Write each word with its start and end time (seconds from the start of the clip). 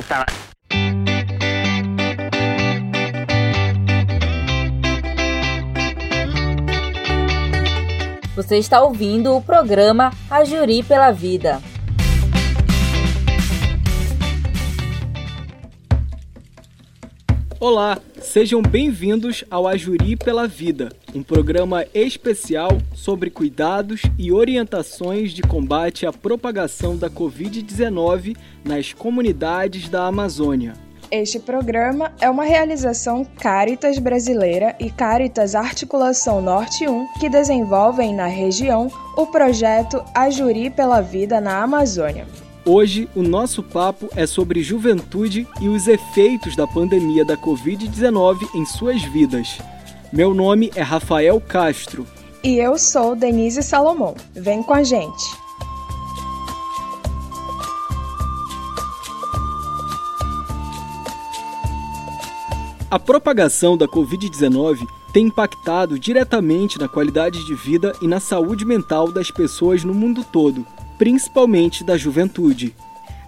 essa 0.00 0.26
Você 8.34 8.56
está 8.56 8.80
ouvindo 8.80 9.36
o 9.36 9.42
programa 9.42 10.10
A 10.30 10.44
Juri 10.44 10.82
pela 10.82 11.10
Vida. 11.10 11.60
Olá, 17.60 17.98
sejam 18.30 18.62
bem-vindos 18.62 19.44
ao 19.50 19.66
Ajuri 19.66 20.14
pela 20.14 20.46
Vida, 20.46 20.90
um 21.12 21.20
programa 21.20 21.84
especial 21.92 22.70
sobre 22.94 23.28
cuidados 23.28 24.02
e 24.16 24.30
orientações 24.30 25.32
de 25.32 25.42
combate 25.42 26.06
à 26.06 26.12
propagação 26.12 26.96
da 26.96 27.10
Covid-19 27.10 28.36
nas 28.64 28.92
comunidades 28.92 29.88
da 29.88 30.06
Amazônia. 30.06 30.74
Este 31.10 31.40
programa 31.40 32.12
é 32.20 32.30
uma 32.30 32.44
realização 32.44 33.24
Caritas 33.24 33.98
Brasileira 33.98 34.76
e 34.78 34.90
Caritas 34.90 35.56
Articulação 35.56 36.40
Norte 36.40 36.88
1 36.88 37.14
que 37.18 37.28
desenvolvem 37.28 38.14
na 38.14 38.26
região 38.26 38.86
o 39.16 39.26
projeto 39.26 40.04
Ajuri 40.14 40.70
pela 40.70 41.00
Vida 41.00 41.40
na 41.40 41.64
Amazônia. 41.64 42.28
Hoje, 42.64 43.08
o 43.16 43.22
nosso 43.22 43.62
papo 43.62 44.10
é 44.14 44.26
sobre 44.26 44.62
juventude 44.62 45.48
e 45.62 45.68
os 45.68 45.88
efeitos 45.88 46.54
da 46.54 46.66
pandemia 46.66 47.24
da 47.24 47.34
Covid-19 47.34 48.54
em 48.54 48.66
suas 48.66 49.02
vidas. 49.02 49.58
Meu 50.12 50.34
nome 50.34 50.70
é 50.74 50.82
Rafael 50.82 51.40
Castro. 51.40 52.06
E 52.44 52.58
eu 52.58 52.78
sou 52.78 53.16
Denise 53.16 53.62
Salomão. 53.62 54.14
Vem 54.34 54.62
com 54.62 54.74
a 54.74 54.82
gente. 54.82 55.24
A 62.90 62.98
propagação 62.98 63.76
da 63.76 63.88
Covid-19 63.88 64.86
tem 65.14 65.26
impactado 65.28 65.98
diretamente 65.98 66.78
na 66.78 66.88
qualidade 66.88 67.42
de 67.46 67.54
vida 67.54 67.94
e 68.02 68.06
na 68.06 68.20
saúde 68.20 68.66
mental 68.66 69.10
das 69.10 69.30
pessoas 69.30 69.82
no 69.82 69.94
mundo 69.94 70.22
todo 70.24 70.66
principalmente 71.00 71.82
da 71.82 71.96
juventude. 71.96 72.76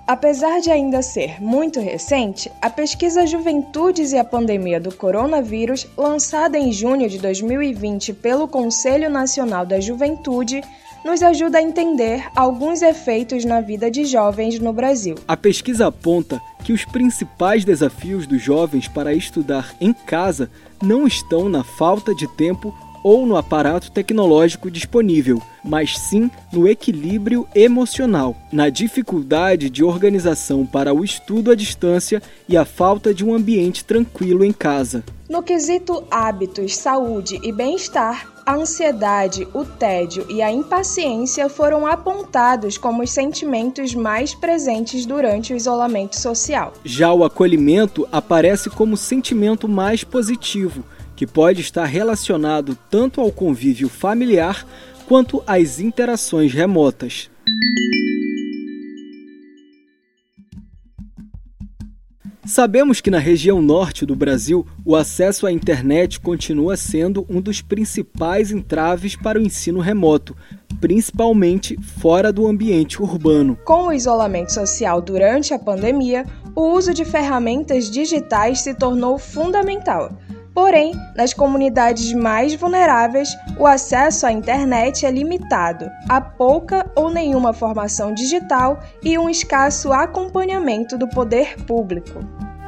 Apesar 0.07 0.61
de 0.61 0.71
ainda 0.71 1.01
ser 1.01 1.41
muito 1.41 1.81
recente, 1.81 2.53
a 2.61 2.69
pesquisa 2.69 3.27
Juventudes 3.27 4.13
e 4.13 4.19
a 4.19 4.25
Pandemia 4.25 4.79
do 4.79 4.95
Coronavírus, 4.95 5.87
lançada 5.97 6.59
em 6.59 6.71
junho 6.71 7.09
de 7.09 7.19
2020 7.19 8.13
pelo 8.13 8.47
Conselho 8.47 9.09
Nacional 9.09 9.65
da 9.65 9.81
Juventude, 9.81 10.61
nos 11.03 11.23
ajuda 11.23 11.57
a 11.57 11.63
entender 11.63 12.23
alguns 12.37 12.83
efeitos 12.83 13.43
na 13.43 13.63
vida 13.63 13.91
de 13.91 14.05
jovens 14.05 14.59
no 14.59 14.75
Brasil. 14.75 15.15
A 15.27 15.35
pesquisa 15.35 15.87
aponta 15.87 16.43
que 16.63 16.75
os 16.75 16.85
principais 16.85 17.65
desafios 17.65 18.27
dos 18.27 18.43
jovens 18.43 18.87
para 18.87 19.15
estudar 19.15 19.75
em 19.81 19.95
casa 19.95 20.51
não 20.83 21.07
estão 21.07 21.49
na 21.49 21.65
falta 21.65 22.15
de 22.15 22.29
tempo 22.37 22.75
ou 23.03 23.27
no 23.27 23.37
aparato 23.37 23.91
tecnológico 23.91 24.71
disponível, 24.71 25.41
mas 25.65 25.99
sim 25.99 26.31
no 26.53 26.69
equilíbrio 26.69 27.47
emocional, 27.55 28.37
na 28.53 28.69
dificuldade 28.69 29.71
de 29.71 29.85
organização 29.85 30.67
para 30.67 30.95
o 30.95 31.05
estudo 31.05 31.51
à 31.51 31.55
distância 31.55 32.23
e 32.49 32.57
a 32.57 32.65
falta 32.65 33.15
de 33.15 33.25
um 33.25 33.35
ambiente 33.35 33.85
tranquilo 33.85 34.45
em 34.45 34.53
casa. 34.53 35.05
No 35.29 35.43
quesito 35.43 36.05
hábitos, 36.11 36.77
saúde 36.77 37.41
e 37.43 37.53
bem-estar, 37.53 38.31
a 38.45 38.55
ansiedade, 38.55 39.47
o 39.55 39.65
tédio 39.65 40.27
e 40.29 40.43
a 40.43 40.51
impaciência 40.51 41.49
foram 41.49 41.87
apontados 41.87 42.77
como 42.77 43.03
os 43.03 43.11
sentimentos 43.11 43.95
mais 43.95 44.35
presentes 44.35 45.07
durante 45.07 45.53
o 45.53 45.57
isolamento 45.57 46.19
social. 46.19 46.73
Já 46.85 47.13
o 47.13 47.25
acolhimento 47.25 48.07
aparece 48.11 48.69
como 48.69 48.97
sentimento 48.97 49.69
mais 49.69 50.03
positivo, 50.03 50.85
que 51.23 51.27
pode 51.29 51.61
estar 51.61 51.85
relacionado 51.85 52.77
tanto 52.91 53.21
ao 53.21 53.31
convívio 53.31 53.89
familiar 53.89 54.67
quanto 55.07 55.41
às 55.47 55.79
interações 55.79 56.53
remotas. 56.53 57.31
Sabemos 62.45 63.01
que 63.01 63.09
na 63.09 63.21
região 63.21 63.63
norte 63.63 64.05
do 64.05 64.17
Brasil, 64.17 64.67
o 64.85 64.97
acesso 64.97 65.47
à 65.47 65.53
internet 65.53 66.19
continua 66.19 66.77
sendo 66.77 67.25
um 67.31 67.41
dos 67.41 67.63
principais 67.63 68.51
entraves 68.51 69.15
para 69.15 69.39
o 69.39 69.43
ensino 69.43 69.79
remoto, 69.79 70.37
principalmente 70.81 71.81
fora 72.01 72.33
do 72.33 72.49
ambiente 72.49 73.01
urbano. 73.01 73.57
Com 73.65 73.87
o 73.87 73.93
isolamento 73.93 74.53
social 74.53 75.01
durante 75.01 75.55
a 75.55 75.59
pandemia, 75.59 76.27
o 76.57 76.73
uso 76.73 76.93
de 76.93 77.05
ferramentas 77.05 77.89
digitais 77.89 78.59
se 78.59 78.75
tornou 78.75 79.21
fundamental 79.21 80.11
Porém, 80.55 80.93
nas 81.17 81.33
comunidades 81.33 82.13
mais 82.13 82.55
vulneráveis, 82.55 83.29
o 83.59 83.67
acesso 83.67 84.27
à 84.27 84.33
internet 84.33 85.07
é 85.07 85.11
limitado, 85.11 85.91
há 86.09 86.21
pouca 86.21 86.91
ou 86.95 87.11
nenhuma 87.11 87.55
formação 87.55 88.13
digital 88.13 88.79
e 89.03 89.17
um 89.17 89.31
escasso 89.31 89.93
acompanhamento 89.93 90.99
do 90.99 91.09
poder 91.09 91.57
público. 91.65 92.21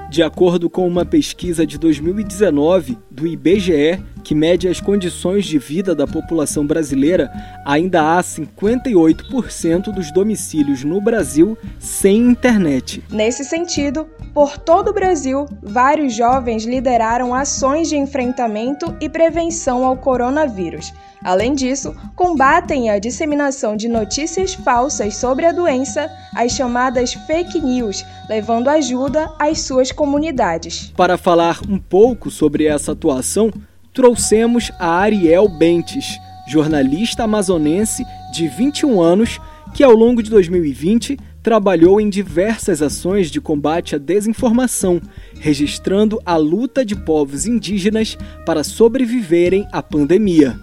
De 0.09 0.23
acordo 0.23 0.71
com 0.71 0.87
uma 0.87 1.05
pesquisa 1.05 1.67
de 1.67 1.77
2019 1.77 2.97
do 3.11 3.27
IBGE, 3.27 4.01
que 4.25 4.35
mede 4.35 4.67
as 4.67 4.81
condições 4.81 5.45
de 5.45 5.59
vida 5.59 5.95
da 5.95 6.07
população 6.07 6.67
brasileira, 6.67 7.31
ainda 7.65 8.17
há 8.17 8.23
58% 8.23 9.93
dos 9.93 10.11
domicílios 10.11 10.83
no 10.83 11.01
Brasil 11.01 11.57
sem 11.79 12.17
internet. 12.17 13.05
Nesse 13.11 13.45
sentido, 13.45 14.09
por 14.33 14.57
todo 14.57 14.89
o 14.89 14.95
Brasil, 14.95 15.47
vários 15.63 16.15
jovens 16.15 16.65
lideraram 16.65 17.35
ações 17.35 17.89
de 17.89 17.97
enfrentamento 17.97 18.97
e 19.01 19.09
prevenção 19.09 19.85
ao 19.85 19.97
coronavírus. 19.97 20.93
Além 21.23 21.55
disso, 21.55 21.95
combatem 22.15 22.91
a 22.91 22.99
disseminação 22.99 23.77
de 23.77 23.89
notícias 23.89 24.53
falsas 24.53 25.17
sobre 25.17 25.47
a 25.47 25.53
doença, 25.53 26.11
as 26.35 26.53
chamadas 26.53 27.15
fake 27.15 27.61
news, 27.61 28.05
levando 28.29 28.69
ajuda 28.69 29.33
às 29.39 29.61
suas 29.61 29.91
comunidades. 29.91 30.93
Para 30.95 31.17
falar 31.17 31.61
um 31.67 31.79
pouco 31.79 32.31
sobre 32.31 32.67
essa 32.67 32.93
atuação, 32.93 33.51
trouxemos 33.95 34.73
a 34.79 34.89
Ariel 34.89 35.49
Bentes, 35.49 36.21
jornalista 36.49 37.23
amazonense 37.23 38.05
de 38.33 38.49
21 38.49 39.01
anos 39.01 39.41
que, 39.73 39.85
ao 39.85 39.93
longo 39.93 40.21
de 40.21 40.29
2020, 40.29 41.17
trabalhou 41.41 42.01
em 42.01 42.11
diversas 42.11 42.83
ações 42.83 43.31
de 43.31 43.41
combate 43.41 43.95
à 43.95 43.99
desinformação, 43.99 45.01
registrando 45.39 46.21
a 46.27 46.37
luta 46.37 46.85
de 46.85 46.97
povos 46.97 47.47
indígenas 47.47 48.19
para 48.45 48.65
sobreviverem 48.65 49.67
à 49.71 49.81
pandemia. 49.81 50.59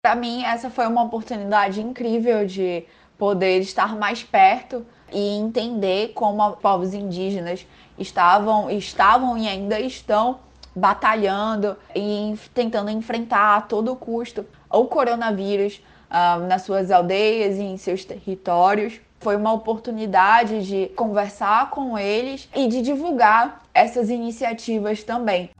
Para 0.00 0.16
mim, 0.16 0.44
essa 0.44 0.70
foi 0.70 0.86
uma 0.86 1.02
oportunidade 1.02 1.80
incrível 1.80 2.46
de 2.46 2.84
poder 3.18 3.60
estar 3.60 3.96
mais 3.96 4.22
perto 4.22 4.84
e 5.12 5.36
entender 5.36 6.12
como 6.14 6.52
povos 6.52 6.94
indígenas 6.94 7.66
estavam, 7.98 8.70
estavam 8.70 9.36
e 9.36 9.46
ainda 9.46 9.78
estão 9.78 10.38
batalhando 10.74 11.76
e 11.94 12.34
tentando 12.52 12.90
enfrentar 12.90 13.56
a 13.56 13.60
todo 13.60 13.94
custo 13.94 14.44
o 14.70 14.84
coronavírus 14.86 15.80
uh, 16.10 16.46
nas 16.46 16.62
suas 16.62 16.90
aldeias 16.90 17.56
e 17.56 17.62
em 17.62 17.76
seus 17.76 18.04
territórios. 18.04 19.00
Foi 19.20 19.36
uma 19.36 19.52
oportunidade 19.52 20.66
de 20.66 20.88
conversar 20.94 21.70
com 21.70 21.98
eles 21.98 22.48
e 22.54 22.68
de 22.68 22.82
divulgar 22.82 23.62
essas 23.72 24.10
iniciativas 24.10 25.02
também. 25.02 25.50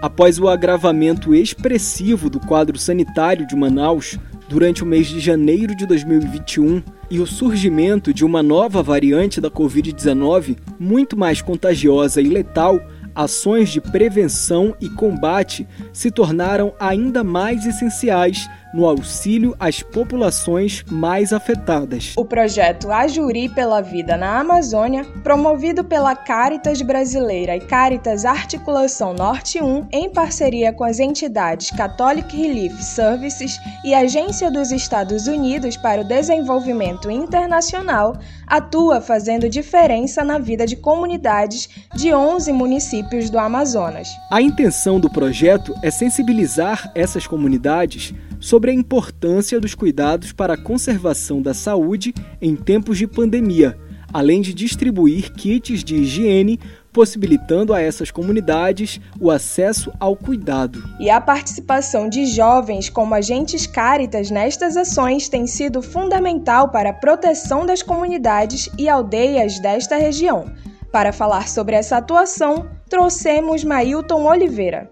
Após 0.00 0.38
o 0.38 0.48
agravamento 0.48 1.34
expressivo 1.34 2.30
do 2.30 2.40
quadro 2.40 2.78
sanitário 2.78 3.46
de 3.46 3.54
Manaus 3.54 4.18
durante 4.48 4.82
o 4.82 4.86
mês 4.86 5.06
de 5.06 5.20
janeiro 5.20 5.76
de 5.76 5.84
2021 5.84 6.82
e 7.10 7.20
o 7.20 7.26
surgimento 7.26 8.12
de 8.14 8.24
uma 8.24 8.42
nova 8.42 8.82
variante 8.82 9.40
da 9.40 9.50
Covid-19, 9.50 10.56
muito 10.78 11.18
mais 11.18 11.42
contagiosa 11.42 12.20
e 12.22 12.28
letal, 12.28 12.80
ações 13.22 13.68
de 13.68 13.80
prevenção 13.80 14.74
e 14.80 14.88
combate 14.88 15.66
se 15.92 16.10
tornaram 16.10 16.72
ainda 16.80 17.22
mais 17.22 17.66
essenciais 17.66 18.48
no 18.72 18.86
auxílio 18.86 19.54
às 19.58 19.82
populações 19.82 20.84
mais 20.90 21.32
afetadas. 21.32 22.14
O 22.16 22.24
projeto 22.24 22.90
Ajuri 22.90 23.48
pela 23.48 23.80
Vida 23.80 24.16
na 24.16 24.40
Amazônia, 24.40 25.04
promovido 25.22 25.84
pela 25.84 26.14
Caritas 26.14 26.82
Brasileira 26.82 27.56
e 27.56 27.60
Caritas 27.60 28.24
Articulação 28.24 29.12
Norte 29.12 29.62
1, 29.62 29.88
em 29.92 30.10
parceria 30.10 30.72
com 30.72 30.84
as 30.84 30.98
entidades 30.98 31.70
Catholic 31.70 32.36
Relief 32.36 32.74
Services 32.82 33.58
e 33.84 33.94
Agência 33.94 34.50
dos 34.50 34.70
Estados 34.70 35.26
Unidos 35.26 35.76
para 35.76 36.02
o 36.02 36.04
Desenvolvimento 36.04 37.10
Internacional, 37.10 38.16
atua 38.46 39.00
fazendo 39.00 39.48
diferença 39.48 40.24
na 40.24 40.38
vida 40.38 40.66
de 40.66 40.76
comunidades 40.76 41.68
de 41.94 42.12
11 42.12 42.52
municípios 42.52 43.30
do 43.30 43.38
Amazonas. 43.38 44.08
A 44.30 44.40
intenção 44.40 45.00
do 45.00 45.10
projeto 45.10 45.74
é 45.82 45.90
sensibilizar 45.90 46.90
essas 46.94 47.26
comunidades 47.26 48.14
sobre 48.40 48.70
a 48.70 48.74
importância 48.74 49.60
dos 49.60 49.74
cuidados 49.74 50.32
para 50.32 50.54
a 50.54 50.60
conservação 50.60 51.40
da 51.40 51.54
saúde 51.54 52.14
em 52.40 52.56
tempos 52.56 52.98
de 52.98 53.06
pandemia, 53.06 53.78
além 54.12 54.40
de 54.40 54.52
distribuir 54.52 55.32
kits 55.32 55.84
de 55.84 55.96
higiene 55.96 56.58
possibilitando 56.92 57.72
a 57.72 57.80
essas 57.80 58.10
comunidades 58.10 59.00
o 59.20 59.30
acesso 59.30 59.92
ao 59.98 60.16
cuidado. 60.16 60.82
E 60.98 61.08
a 61.08 61.20
participação 61.20 62.08
de 62.08 62.26
jovens 62.26 62.88
como 62.88 63.14
agentes 63.14 63.66
cáritas 63.66 64.30
nestas 64.30 64.76
ações 64.76 65.28
tem 65.28 65.46
sido 65.46 65.82
fundamental 65.82 66.68
para 66.70 66.90
a 66.90 66.94
proteção 66.94 67.64
das 67.64 67.82
comunidades 67.82 68.68
e 68.78 68.88
aldeias 68.88 69.60
desta 69.60 69.96
região. 69.96 70.50
Para 70.92 71.12
falar 71.12 71.48
sobre 71.48 71.76
essa 71.76 71.98
atuação, 71.98 72.68
trouxemos 72.88 73.62
Mailton 73.62 74.24
Oliveira. 74.24 74.90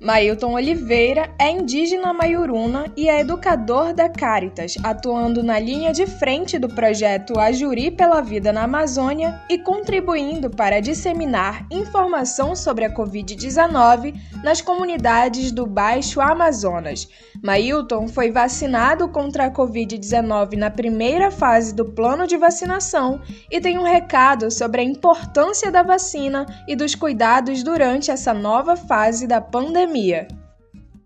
Mailton 0.00 0.52
Oliveira 0.52 1.28
é 1.40 1.50
indígena 1.50 2.12
maiuruna 2.12 2.86
e 2.96 3.08
é 3.08 3.18
educador 3.20 3.92
da 3.92 4.08
Caritas, 4.08 4.76
atuando 4.84 5.42
na 5.42 5.58
linha 5.58 5.92
de 5.92 6.06
frente 6.06 6.56
do 6.56 6.68
projeto 6.68 7.36
Ajuri 7.36 7.90
pela 7.90 8.20
Vida 8.20 8.52
na 8.52 8.62
Amazônia 8.62 9.42
e 9.50 9.58
contribuindo 9.58 10.50
para 10.50 10.78
disseminar 10.78 11.66
informação 11.68 12.54
sobre 12.54 12.84
a 12.84 12.94
Covid-19 12.94 14.14
nas 14.44 14.60
comunidades 14.60 15.50
do 15.50 15.66
Baixo 15.66 16.20
Amazonas. 16.20 17.08
Mailton 17.42 18.06
foi 18.06 18.30
vacinado 18.30 19.08
contra 19.08 19.46
a 19.46 19.50
Covid-19 19.50 20.56
na 20.56 20.70
primeira 20.70 21.30
fase 21.30 21.74
do 21.74 21.84
plano 21.84 22.24
de 22.24 22.36
vacinação 22.36 23.20
e 23.50 23.60
tem 23.60 23.78
um 23.78 23.84
recado 23.84 24.48
sobre 24.50 24.80
a 24.80 24.84
importância 24.84 25.72
da 25.72 25.82
vacina 25.82 26.46
e 26.68 26.76
dos 26.76 26.94
cuidados 26.94 27.64
durante 27.64 28.12
essa 28.12 28.32
nova 28.32 28.76
fase 28.76 29.26
da 29.26 29.40
pandemia 29.40 29.87
pandemia. 29.88 30.28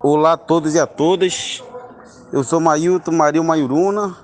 Olá 0.01 0.33
a 0.33 0.37
todos 0.37 0.75
e 0.75 0.81
a 0.81 0.87
todas. 0.87 1.63
Eu 2.33 2.43
sou 2.43 2.61
Mailton 2.61 3.13
Mario 3.13 3.45
Maiuruna, 3.45 4.17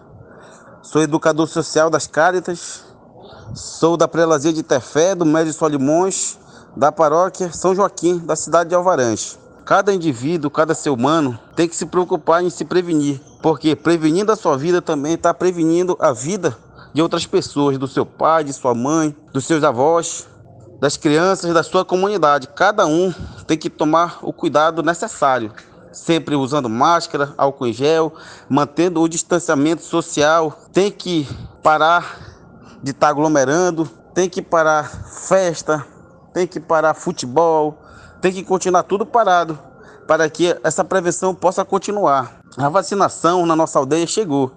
sou 0.83 1.01
educador 1.01 1.47
social 1.47 1.89
das 1.89 2.07
Cáritas, 2.07 2.83
sou 3.55 3.97
da 3.97 4.09
Prelazia 4.09 4.53
de 4.53 4.63
Tefé, 4.63 5.15
do 5.15 5.25
Médio 5.25 5.53
Solimões, 5.53 6.39
da 6.77 6.91
paróquia 6.91 7.53
São 7.53 7.75
Joaquim, 7.75 8.19
da 8.19 8.35
cidade 8.35 8.71
de 8.71 8.75
Alvarães. 8.75 9.39
Cada 9.65 9.95
indivíduo, 9.95 10.51
cada 10.51 10.75
ser 10.75 10.91
humano 10.91 11.39
tem 11.55 11.69
que 11.69 11.77
se 11.77 11.87
preocupar 11.87 12.43
em 12.43 12.51
se 12.51 12.65
prevenir, 12.65 13.21
porque 13.41 13.77
prevenindo 13.77 14.33
a 14.33 14.37
sua 14.37 14.57
vida 14.57 14.83
também 14.83 15.15
está 15.15 15.33
prevenindo 15.33 15.97
a 16.01 16.13
vida 16.13 16.57
de 16.93 17.03
outras 17.03 17.27
pessoas, 17.27 17.79
do 17.79 17.87
seu 17.87 18.05
pai, 18.05 18.43
de 18.43 18.53
sua 18.53 18.75
mãe, 18.75 19.15
dos 19.33 19.47
seus 19.47 19.63
avós, 19.63 20.27
das 20.81 20.97
crianças 20.97 21.53
da 21.53 21.63
sua 21.63 21.85
comunidade. 21.85 22.49
Cada 22.49 22.87
um 22.87 23.13
tem 23.49 23.57
que 23.57 23.71
tomar 23.71 24.19
o 24.21 24.31
cuidado 24.31 24.83
necessário, 24.83 25.51
sempre 25.91 26.37
usando 26.37 26.69
máscara, 26.69 27.33
álcool 27.39 27.67
em 27.67 27.73
gel, 27.73 28.13
mantendo 28.47 29.01
o 29.01 29.09
distanciamento 29.09 29.83
social. 29.83 30.61
Tem 30.71 30.93
que 30.93 31.27
parar 31.63 32.21
de 32.83 32.91
estar 32.91 33.09
aglomerando, 33.09 33.87
tem 34.13 34.29
que 34.29 34.43
parar 34.43 34.85
festa, 34.85 35.85
tem 36.35 36.47
que 36.47 36.61
parar 36.61 36.93
futebol, 36.93 37.79
tem 38.21 38.35
que 38.35 38.45
continuar 38.45 38.83
tudo 38.83 39.07
parado 39.07 39.59
para 40.07 40.29
que 40.29 40.55
essa 40.63 40.85
prevenção 40.85 41.35
possa 41.35 41.65
continuar. 41.65 42.41
A 42.59 42.69
vacinação 42.69 43.47
na 43.47 43.57
nossa 43.57 43.79
aldeia 43.79 44.07
chegou, 44.07 44.53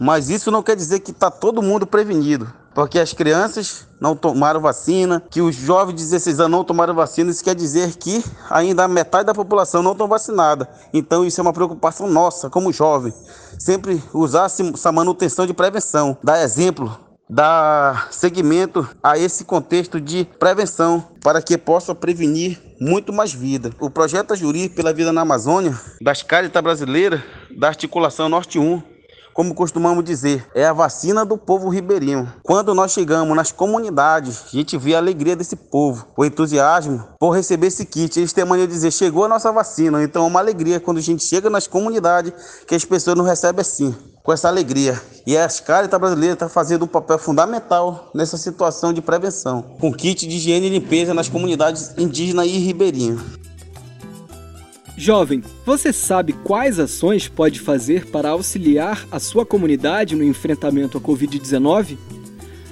mas 0.00 0.30
isso 0.30 0.50
não 0.50 0.64
quer 0.64 0.74
dizer 0.74 0.98
que 0.98 1.12
está 1.12 1.30
todo 1.30 1.62
mundo 1.62 1.86
prevenido 1.86 2.52
porque 2.76 2.98
as 2.98 3.14
crianças 3.14 3.88
não 3.98 4.14
tomaram 4.14 4.60
vacina, 4.60 5.22
que 5.30 5.40
os 5.40 5.56
jovens 5.56 5.94
de 5.94 6.02
16 6.02 6.40
anos 6.40 6.50
não 6.50 6.62
tomaram 6.62 6.94
vacina, 6.94 7.30
isso 7.30 7.42
quer 7.42 7.54
dizer 7.54 7.96
que 7.96 8.22
ainda 8.50 8.86
metade 8.86 9.24
da 9.24 9.32
população 9.32 9.82
não 9.82 9.92
estão 9.92 10.06
vacinada. 10.06 10.68
Então 10.92 11.24
isso 11.24 11.40
é 11.40 11.42
uma 11.42 11.54
preocupação 11.54 12.06
nossa, 12.06 12.50
como 12.50 12.70
jovem. 12.70 13.14
Sempre 13.58 14.02
usar 14.12 14.44
essa 14.44 14.92
manutenção 14.92 15.46
de 15.46 15.54
prevenção, 15.54 16.18
dar 16.22 16.42
exemplo, 16.42 16.94
dar 17.30 18.08
seguimento 18.12 18.86
a 19.02 19.16
esse 19.16 19.46
contexto 19.46 19.98
de 19.98 20.26
prevenção 20.38 21.02
para 21.22 21.40
que 21.40 21.56
possa 21.56 21.94
prevenir 21.94 22.60
muito 22.78 23.10
mais 23.10 23.32
vida. 23.32 23.70
O 23.80 23.88
projeto 23.88 24.34
Ajuri 24.34 24.68
pela 24.68 24.92
Vida 24.92 25.14
na 25.14 25.22
Amazônia, 25.22 25.74
das 26.02 26.22
Caritas 26.22 26.62
Brasileiras, 26.62 27.22
da 27.58 27.68
Articulação 27.68 28.28
Norte 28.28 28.58
1, 28.58 28.95
como 29.36 29.54
costumamos 29.54 30.02
dizer, 30.02 30.46
é 30.54 30.64
a 30.64 30.72
vacina 30.72 31.22
do 31.22 31.36
povo 31.36 31.68
ribeirinho. 31.68 32.32
Quando 32.42 32.74
nós 32.74 32.92
chegamos 32.92 33.36
nas 33.36 33.52
comunidades, 33.52 34.44
a 34.46 34.56
gente 34.56 34.78
vê 34.78 34.94
a 34.94 34.98
alegria 34.98 35.36
desse 35.36 35.54
povo, 35.54 36.06
o 36.16 36.24
entusiasmo 36.24 37.04
por 37.20 37.32
receber 37.32 37.66
esse 37.66 37.84
kit. 37.84 38.18
Eles 38.18 38.32
têm 38.32 38.44
a 38.44 38.46
mania 38.46 38.66
de 38.66 38.72
dizer: 38.72 38.90
chegou 38.90 39.26
a 39.26 39.28
nossa 39.28 39.52
vacina. 39.52 40.02
Então 40.02 40.24
é 40.24 40.26
uma 40.26 40.40
alegria 40.40 40.80
quando 40.80 40.96
a 40.96 41.02
gente 41.02 41.22
chega 41.22 41.50
nas 41.50 41.66
comunidades 41.66 42.32
que 42.66 42.74
as 42.74 42.86
pessoas 42.86 43.14
não 43.14 43.26
recebem 43.26 43.60
assim 43.60 43.94
com 44.22 44.32
essa 44.32 44.48
alegria. 44.48 44.98
E 45.26 45.36
a 45.36 45.46
Caritas 45.48 46.00
Brasileira 46.00 46.32
está 46.32 46.48
fazendo 46.48 46.86
um 46.86 46.88
papel 46.88 47.18
fundamental 47.18 48.10
nessa 48.14 48.38
situação 48.38 48.90
de 48.90 49.02
prevenção, 49.02 49.60
com 49.78 49.92
kit 49.92 50.26
de 50.26 50.34
higiene 50.34 50.68
e 50.68 50.70
limpeza 50.70 51.12
nas 51.12 51.28
comunidades 51.28 51.92
indígenas 51.98 52.46
e 52.46 52.58
ribeirinhas. 52.58 53.20
Jovem, 54.98 55.42
você 55.64 55.92
sabe 55.92 56.32
quais 56.32 56.78
ações 56.78 57.28
pode 57.28 57.60
fazer 57.60 58.06
para 58.06 58.30
auxiliar 58.30 59.06
a 59.12 59.20
sua 59.20 59.44
comunidade 59.44 60.16
no 60.16 60.24
enfrentamento 60.24 60.96
à 60.96 61.00
Covid-19? 61.00 61.98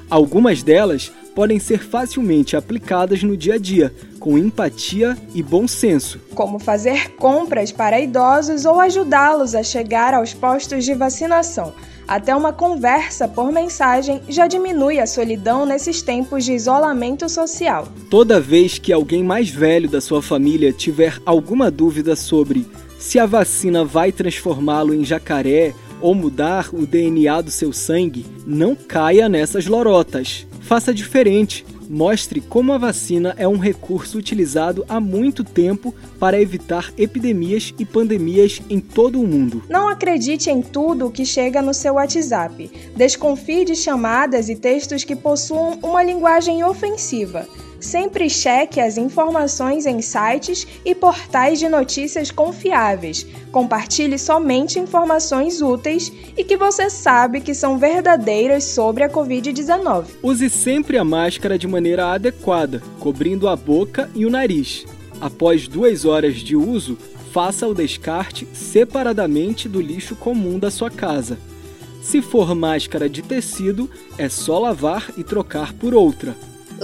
Algumas 0.08 0.62
delas 0.62 1.12
podem 1.34 1.58
ser 1.58 1.80
facilmente 1.80 2.56
aplicadas 2.56 3.22
no 3.22 3.36
dia 3.36 3.54
a 3.54 3.58
dia, 3.58 3.94
com 4.18 4.38
empatia 4.38 5.18
e 5.34 5.42
bom 5.42 5.68
senso. 5.68 6.18
Como 6.34 6.58
fazer 6.58 7.10
compras 7.16 7.70
para 7.70 8.00
idosos 8.00 8.64
ou 8.64 8.80
ajudá-los 8.80 9.54
a 9.54 9.62
chegar 9.62 10.14
aos 10.14 10.32
postos 10.32 10.84
de 10.84 10.94
vacinação 10.94 11.74
até 12.06 12.34
uma 12.34 12.52
conversa 12.52 13.26
por 13.26 13.50
mensagem 13.50 14.22
já 14.28 14.46
diminui 14.46 14.98
a 14.98 15.06
solidão 15.06 15.66
nesses 15.66 16.02
tempos 16.02 16.44
de 16.44 16.52
isolamento 16.52 17.28
social. 17.28 17.88
Toda 18.10 18.40
vez 18.40 18.78
que 18.78 18.92
alguém 18.92 19.22
mais 19.22 19.48
velho 19.48 19.88
da 19.88 20.00
sua 20.00 20.22
família 20.22 20.72
tiver 20.72 21.18
alguma 21.24 21.70
dúvida 21.70 22.14
sobre 22.16 22.66
se 22.98 23.18
a 23.18 23.26
vacina 23.26 23.84
vai 23.84 24.10
transformá-lo 24.10 24.94
em 24.94 25.04
jacaré 25.04 25.74
ou 26.00 26.14
mudar 26.14 26.68
o 26.72 26.86
DNA 26.86 27.40
do 27.40 27.50
seu 27.50 27.72
sangue, 27.72 28.26
não 28.46 28.74
caia 28.74 29.28
nessas 29.28 29.66
lorotas. 29.66 30.46
Faça 30.60 30.92
diferente 30.92 31.64
mostre 31.88 32.40
como 32.40 32.72
a 32.72 32.78
vacina 32.78 33.34
é 33.36 33.46
um 33.46 33.58
recurso 33.58 34.18
utilizado 34.18 34.84
há 34.88 35.00
muito 35.00 35.44
tempo 35.44 35.94
para 36.18 36.40
evitar 36.40 36.92
epidemias 36.96 37.74
e 37.78 37.84
pandemias 37.84 38.60
em 38.68 38.80
todo 38.80 39.20
o 39.20 39.26
mundo. 39.26 39.62
Não 39.68 39.88
acredite 39.88 40.50
em 40.50 40.62
tudo 40.62 41.10
que 41.10 41.24
chega 41.24 41.62
no 41.62 41.74
seu 41.74 41.94
WhatsApp. 41.94 42.70
Desconfie 42.96 43.64
de 43.64 43.74
chamadas 43.74 44.48
e 44.48 44.56
textos 44.56 45.04
que 45.04 45.16
possuam 45.16 45.78
uma 45.82 46.02
linguagem 46.02 46.64
ofensiva. 46.64 47.46
Sempre 47.84 48.30
cheque 48.30 48.80
as 48.80 48.96
informações 48.96 49.84
em 49.84 50.00
sites 50.00 50.66
e 50.86 50.94
portais 50.94 51.58
de 51.58 51.68
notícias 51.68 52.30
confiáveis. 52.30 53.26
Compartilhe 53.52 54.18
somente 54.18 54.78
informações 54.78 55.60
úteis 55.60 56.10
e 56.34 56.42
que 56.42 56.56
você 56.56 56.88
sabe 56.88 57.42
que 57.42 57.52
são 57.52 57.76
verdadeiras 57.76 58.64
sobre 58.64 59.04
a 59.04 59.10
Covid-19. 59.10 60.06
Use 60.22 60.48
sempre 60.48 60.96
a 60.96 61.04
máscara 61.04 61.58
de 61.58 61.68
maneira 61.68 62.06
adequada, 62.06 62.82
cobrindo 62.98 63.46
a 63.48 63.54
boca 63.54 64.10
e 64.14 64.24
o 64.24 64.30
nariz. 64.30 64.86
Após 65.20 65.68
duas 65.68 66.06
horas 66.06 66.36
de 66.36 66.56
uso, 66.56 66.96
faça 67.32 67.68
o 67.68 67.74
descarte 67.74 68.48
separadamente 68.54 69.68
do 69.68 69.82
lixo 69.82 70.16
comum 70.16 70.58
da 70.58 70.70
sua 70.70 70.90
casa. 70.90 71.38
Se 72.00 72.22
for 72.22 72.54
máscara 72.54 73.10
de 73.10 73.20
tecido, 73.20 73.90
é 74.16 74.30
só 74.30 74.58
lavar 74.58 75.12
e 75.18 75.22
trocar 75.22 75.74
por 75.74 75.92
outra. 75.92 76.34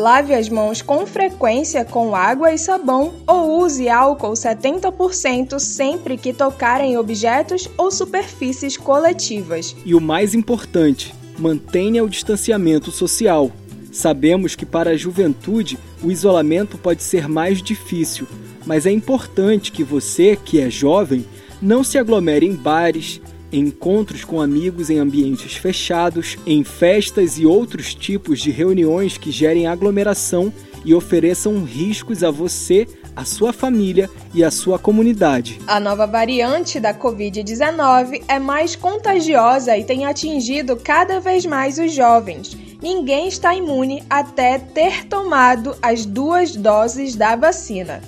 Lave 0.01 0.33
as 0.33 0.49
mãos 0.49 0.81
com 0.81 1.07
frequência 1.07 1.85
com 1.85 2.17
água 2.17 2.51
e 2.51 2.57
sabão 2.57 3.13
ou 3.27 3.61
use 3.61 3.87
álcool 3.87 4.33
70% 4.33 5.59
sempre 5.59 6.17
que 6.17 6.33
tocar 6.33 6.81
em 6.81 6.97
objetos 6.97 7.69
ou 7.77 7.91
superfícies 7.91 8.79
coletivas. 8.79 9.77
E 9.85 9.95
o 9.95 10.01
mais 10.01 10.35
importante, 10.35 11.15
mantenha 11.39 12.03
o 12.03 12.09
distanciamento 12.09 12.91
social. 12.91 13.53
Sabemos 13.93 14.57
que 14.57 14.65
para 14.65 14.93
a 14.93 14.97
juventude 14.97 15.79
o 16.03 16.11
isolamento 16.11 16.79
pode 16.79 17.03
ser 17.03 17.29
mais 17.29 17.63
difícil, 17.63 18.27
mas 18.65 18.87
é 18.87 18.91
importante 18.91 19.71
que 19.71 19.85
você, 19.85 20.35
que 20.35 20.63
é 20.63 20.71
jovem, 20.71 21.27
não 21.61 21.85
se 21.85 21.99
aglomere 21.99 22.47
em 22.47 22.55
bares, 22.55 23.21
encontros 23.53 24.25
com 24.25 24.41
amigos 24.41 24.91
em 24.91 24.99
ambientes 24.99 25.55
fechados, 25.55 26.37
em 26.47 26.63
festas 26.65 27.39
e 27.39 27.47
outros 27.47 27.95
tipos 27.95 28.41
de 28.41 28.51
reuniões 28.51 29.17
que 29.19 29.31
gerem 29.31 29.67
aglomeração 29.67 30.53
e 30.85 30.95
ofereçam 30.95 31.63
riscos 31.65 32.25
a 32.25 32.31
você, 32.31 32.87
a 33.15 33.25
sua 33.25 33.53
família 33.53 34.09
e 34.33 34.43
a 34.43 34.51
sua 34.51 34.79
comunidade. 34.79 35.61
A 35.67 35.79
nova 35.79 36.07
variante 36.07 36.81
da 36.81 36.95
Covid-19 36.95 38.23
é 38.29 38.39
mais 38.39 38.77
contagiosa 38.77 39.77
e 39.77 39.85
tem 39.85 40.07
atingido 40.07 40.77
cada 40.77 41.21
vez 41.21 41.45
mais 41.45 41.79
os 41.79 41.93
jovens. 41.93 42.57
Ninguém 42.83 43.29
está 43.29 43.55
imune 43.55 44.03
até 44.09 44.59
ter 44.59 45.05
tomado 45.05 45.77
as 45.83 46.07
duas 46.07 46.57
doses 46.57 47.15
da 47.15 47.37
vacina. 47.37 48.01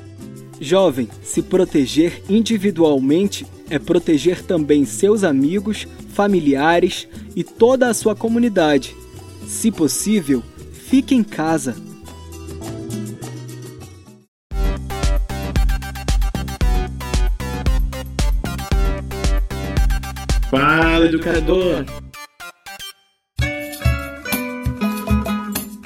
Jovem, 0.58 1.08
se 1.22 1.42
proteger 1.42 2.22
individualmente 2.28 3.44
é 3.72 3.78
proteger 3.78 4.42
também 4.42 4.84
seus 4.84 5.24
amigos, 5.24 5.88
familiares 6.10 7.08
e 7.34 7.42
toda 7.42 7.88
a 7.88 7.94
sua 7.94 8.14
comunidade. 8.14 8.94
Se 9.48 9.70
possível, 9.70 10.42
fique 10.74 11.14
em 11.14 11.24
casa. 11.24 11.74
Fala, 20.50 21.06
educador! 21.06 21.86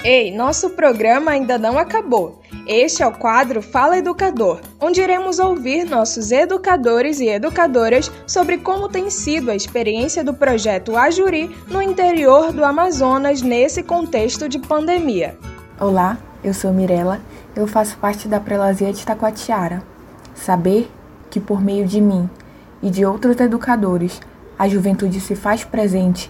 Ei, 0.09 0.31
nosso 0.31 0.69
programa 0.69 1.31
ainda 1.31 1.57
não 1.57 1.77
acabou. 1.77 2.41
Este 2.65 3.03
é 3.03 3.07
o 3.07 3.11
quadro 3.11 3.61
Fala 3.61 3.97
Educador, 3.97 4.61
onde 4.79 5.01
iremos 5.01 5.37
ouvir 5.37 5.83
nossos 5.83 6.31
educadores 6.31 7.19
e 7.19 7.27
educadoras 7.27 8.09
sobre 8.25 8.57
como 8.57 8.87
tem 8.87 9.09
sido 9.09 9.51
a 9.51 9.55
experiência 9.55 10.23
do 10.23 10.33
projeto 10.33 10.95
Ajuri 10.95 11.53
no 11.67 11.81
interior 11.81 12.53
do 12.53 12.63
Amazonas 12.63 13.41
nesse 13.41 13.83
contexto 13.83 14.47
de 14.47 14.59
pandemia. 14.59 15.37
Olá, 15.77 16.17
eu 16.41 16.53
sou 16.53 16.71
Mirella, 16.71 17.19
eu 17.53 17.67
faço 17.67 17.97
parte 17.97 18.29
da 18.29 18.39
Prelazia 18.39 18.93
de 18.93 19.05
Taquatiara. 19.05 19.83
Saber 20.33 20.89
que 21.29 21.41
por 21.41 21.61
meio 21.61 21.85
de 21.85 21.99
mim 21.99 22.29
e 22.81 22.89
de 22.89 23.05
outros 23.05 23.37
educadores 23.41 24.21
a 24.57 24.69
juventude 24.69 25.19
se 25.19 25.35
faz 25.35 25.65
presente 25.65 26.29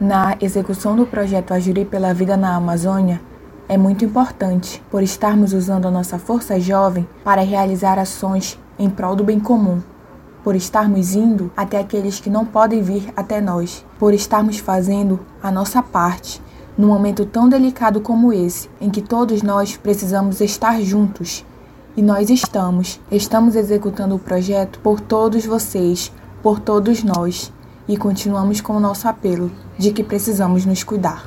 na 0.00 0.36
execução 0.40 0.94
do 0.94 1.06
projeto 1.06 1.52
Ajuri 1.52 1.84
pela 1.84 2.12
Vida 2.12 2.36
na 2.36 2.54
Amazônia 2.54 3.20
é 3.68 3.78
muito 3.78 4.04
importante, 4.04 4.82
por 4.90 5.02
estarmos 5.02 5.52
usando 5.52 5.86
a 5.86 5.90
nossa 5.90 6.18
força 6.18 6.60
jovem 6.60 7.08
para 7.24 7.42
realizar 7.42 7.98
ações 7.98 8.58
em 8.78 8.90
prol 8.90 9.16
do 9.16 9.24
bem 9.24 9.40
comum, 9.40 9.82
por 10.44 10.54
estarmos 10.54 11.14
indo 11.14 11.50
até 11.56 11.80
aqueles 11.80 12.20
que 12.20 12.28
não 12.28 12.44
podem 12.44 12.82
vir 12.82 13.10
até 13.16 13.40
nós, 13.40 13.84
por 13.98 14.12
estarmos 14.12 14.58
fazendo 14.58 15.18
a 15.42 15.50
nossa 15.50 15.82
parte 15.82 16.42
num 16.76 16.88
momento 16.88 17.24
tão 17.24 17.48
delicado 17.48 18.02
como 18.02 18.34
esse, 18.34 18.68
em 18.78 18.90
que 18.90 19.00
todos 19.00 19.42
nós 19.42 19.78
precisamos 19.78 20.42
estar 20.42 20.78
juntos. 20.82 21.42
E 21.96 22.02
nós 22.02 22.28
estamos, 22.28 23.00
estamos 23.10 23.56
executando 23.56 24.14
o 24.14 24.18
projeto 24.18 24.78
por 24.80 25.00
todos 25.00 25.46
vocês, 25.46 26.12
por 26.42 26.60
todos 26.60 27.02
nós 27.02 27.50
e 27.88 27.96
continuamos 27.96 28.60
com 28.60 28.74
o 28.74 28.80
nosso 28.80 29.08
apelo 29.08 29.50
de 29.78 29.92
que 29.92 30.02
precisamos 30.02 30.64
nos 30.64 30.82
cuidar. 30.82 31.24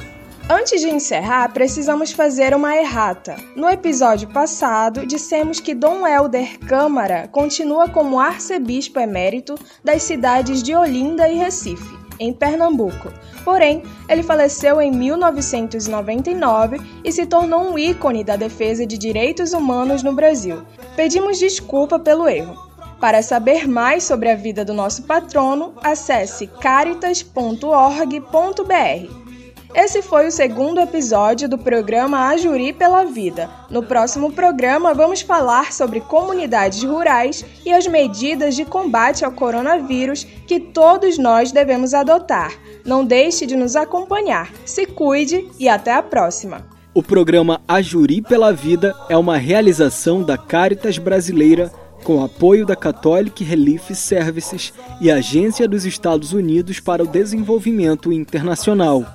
Antes 0.51 0.81
de 0.81 0.89
encerrar, 0.89 1.53
precisamos 1.53 2.11
fazer 2.11 2.55
uma 2.55 2.75
errata. 2.75 3.35
No 3.55 3.69
episódio 3.69 4.27
passado, 4.29 5.05
dissemos 5.05 5.59
que 5.59 5.75
Dom 5.75 6.07
Helder 6.07 6.57
Câmara 6.61 7.27
continua 7.27 7.87
como 7.87 8.19
arcebispo 8.19 8.99
emérito 8.99 9.53
das 9.83 10.01
cidades 10.01 10.63
de 10.63 10.73
Olinda 10.73 11.29
e 11.29 11.37
Recife, 11.37 11.95
em 12.19 12.33
Pernambuco. 12.33 13.13
Porém, 13.45 13.83
ele 14.07 14.23
faleceu 14.23 14.81
em 14.81 14.91
1999 14.91 16.81
e 17.03 17.11
se 17.11 17.27
tornou 17.27 17.71
um 17.71 17.77
ícone 17.77 18.23
da 18.23 18.35
defesa 18.35 18.87
de 18.87 18.97
direitos 18.97 19.53
humanos 19.53 20.01
no 20.01 20.13
Brasil. 20.13 20.63
Pedimos 20.95 21.37
desculpa 21.37 21.99
pelo 21.99 22.27
erro. 22.27 22.68
Para 22.99 23.21
saber 23.21 23.65
mais 23.65 24.03
sobre 24.03 24.29
a 24.29 24.35
vida 24.35 24.65
do 24.65 24.73
nosso 24.73 25.03
patrono, 25.03 25.73
acesse 25.81 26.47
caritas.org.br. 26.47 29.29
Esse 29.73 30.01
foi 30.01 30.27
o 30.27 30.31
segundo 30.31 30.81
episódio 30.81 31.47
do 31.47 31.57
programa 31.57 32.27
Ajuri 32.27 32.73
pela 32.73 33.05
Vida. 33.05 33.49
No 33.69 33.83
próximo 33.83 34.33
programa, 34.33 34.95
vamos 34.95 35.21
falar 35.21 35.71
sobre 35.71 36.01
comunidades 36.01 36.83
rurais 36.83 37.45
e 37.63 37.71
as 37.71 37.87
medidas 37.87 38.55
de 38.55 38.65
combate 38.65 39.23
ao 39.23 39.31
coronavírus 39.31 40.25
que 40.45 40.59
todos 40.59 41.17
nós 41.17 41.51
devemos 41.51 41.93
adotar. 41.93 42.51
Não 42.83 43.05
deixe 43.05 43.45
de 43.45 43.55
nos 43.55 43.75
acompanhar. 43.75 44.51
Se 44.65 44.87
cuide 44.87 45.47
e 45.59 45.69
até 45.69 45.93
a 45.93 46.01
próxima. 46.01 46.65
O 46.93 47.03
programa 47.03 47.61
Ajuri 47.67 48.21
pela 48.21 48.51
Vida 48.51 48.95
é 49.07 49.15
uma 49.15 49.37
realização 49.37 50.23
da 50.23 50.37
Caritas 50.37 50.97
Brasileira 50.97 51.71
com 52.03 52.23
apoio 52.23 52.65
da 52.65 52.75
Catholic 52.75 53.43
Relief 53.43 53.93
Services 53.95 54.73
e 55.01 55.11
Agência 55.11 55.67
dos 55.67 55.85
Estados 55.85 56.33
Unidos 56.33 56.79
para 56.79 57.03
o 57.03 57.07
Desenvolvimento 57.07 58.11
Internacional. 58.11 59.05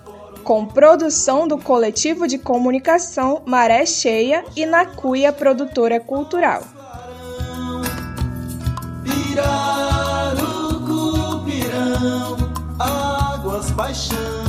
Com 0.43 0.67
produção 0.67 1.49
do 1.49 1.57
coletivo 1.57 2.29
de 2.29 2.39
comunicação 2.39 3.43
Maré 3.47 3.87
Cheia 3.87 4.45
e 4.55 4.67
Nacuia 4.67 5.33
Produtora 5.33 5.99
Cultural. 5.99 6.63
Pirarucu, 9.05 10.35
pirão, 11.45 12.37
águas 12.79 13.71
paixão. 13.73 14.44